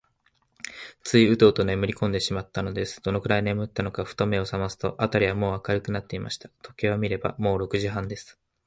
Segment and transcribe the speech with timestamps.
[1.03, 3.01] ついウトウトねむりこんでしまったのです。
[3.03, 6.49] どのくらいねむったのか、ふと目をさますと、あたりはもう明るくなっていました。
[6.63, 8.39] 時計を見れば、もう六時半です。